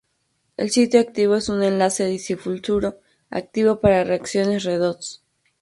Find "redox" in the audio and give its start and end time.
4.63-5.21